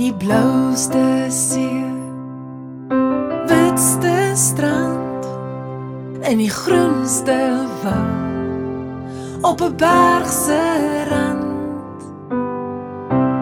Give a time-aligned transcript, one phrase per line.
[0.00, 1.84] die blouste see.
[3.50, 5.26] Witste strand
[6.24, 7.36] en die groenste
[7.82, 8.08] wou
[9.50, 10.62] op 'n berg se
[11.12, 12.00] rand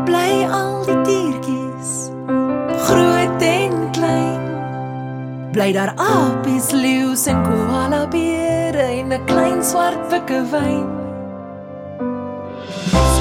[0.08, 1.92] bly al die diertjies
[2.86, 4.42] groot en klein.
[5.52, 10.98] Bly daar apies leeu's en koala beere en 'n klein swart wikkewyn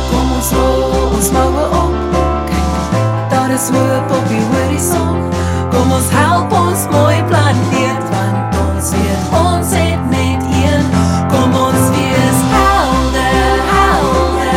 [0.09, 1.56] kom ons rol ons daar
[3.57, 5.17] is hoop op die horison.
[5.73, 10.85] Kom ons help ons mooi planeet want ons weet ons het net een.
[11.31, 13.25] Kom ons wees helde,
[13.71, 14.53] helde.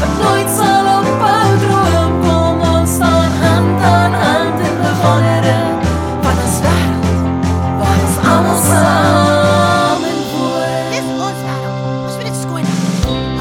[0.00, 2.14] Wat nooit sal ophou droom.
[2.24, 5.76] Kom ons staan hand aan hand in bewondering
[6.24, 10.78] van ons wêreld waar ons almal saam in woon.
[10.94, 11.82] Dis ons wêreld.
[12.06, 12.72] Ons moet dit skoon.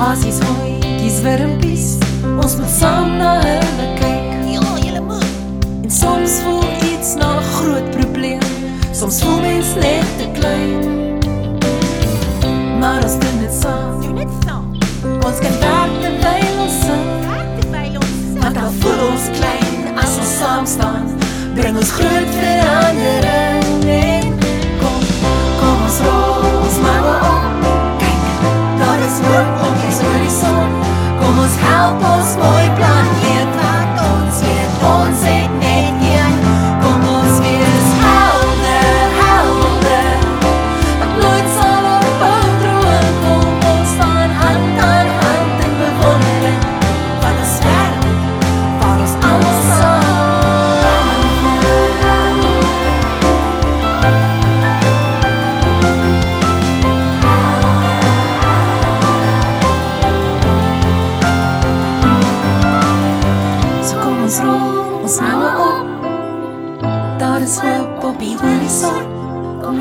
[0.03, 1.93] Hasies hooi, dis wurmpies.
[2.35, 3.96] Ons moet saam na hulle
[8.97, 11.17] Soms voel mens net te klein.
[12.79, 14.01] Maar ons doen dit saam.
[14.01, 14.65] Doen dit saam.
[15.25, 17.05] Ons kan werk terwyl ons sing.
[17.27, 21.05] Werk terwyl ons Want dan voel ons klein as ons saam staan.
[21.53, 24.33] Bring ons groot verandering en
[24.81, 25.05] kom,
[25.61, 27.71] kom ons rol ons moue op.
[28.01, 30.77] Kyk, daar is hoop op die horison.
[31.21, 33.26] Kom ons help ons mooi planeet
[64.27, 65.87] So kom ons rol ons moue op.
[67.19, 69.05] Daar is hoop op die horison.
[69.63, 69.79] Kom